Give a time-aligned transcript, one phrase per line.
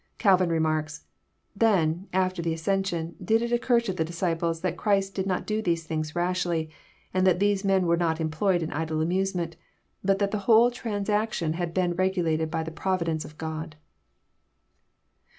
[0.17, 1.05] Calvin remarks:
[1.55, 5.83] Then, after the ascension, did it occur to the disciples that Christ did not do these
[5.83, 6.71] things rashly,
[7.13, 9.57] and that these men were not employed in idle amusement,
[10.03, 13.75] but that the whole transaction had been regulated by the providence of God."